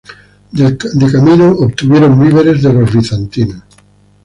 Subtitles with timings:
[0.51, 3.61] De camino, obtuvieron víveres de los bizantinos.